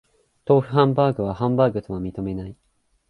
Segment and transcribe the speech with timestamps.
[0.47, 2.55] 豆腐ハンバーグはハンバーグとは認めない